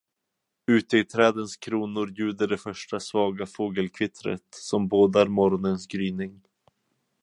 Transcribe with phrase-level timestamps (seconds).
[0.75, 6.41] Ute i trädens kronor ljuder det första svaga fågelkvittret, som bådar morgonens gryning.